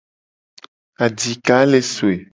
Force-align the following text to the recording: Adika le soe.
Adika 1.05 1.57
le 1.71 1.81
soe. 1.93 2.17